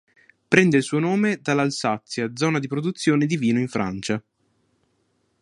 Prende 0.47 0.77
il 0.77 0.81
suo 0.83 0.97
nome 0.97 1.41
dall'Alsazia 1.43 2.31
zona 2.33 2.57
di 2.57 2.65
produzione 2.65 3.27
di 3.27 3.37
vino 3.37 3.59
in 3.59 3.67
Francia. 3.67 4.19